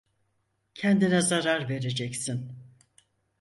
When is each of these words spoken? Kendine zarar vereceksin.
Kendine 0.73 1.21
zarar 1.21 1.67
vereceksin. 1.69 2.51